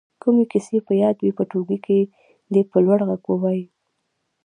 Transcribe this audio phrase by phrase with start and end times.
[0.21, 1.99] کومې کیسې په یاد وي په ټولګي کې
[2.53, 3.65] دې په لوړ غږ ووايي.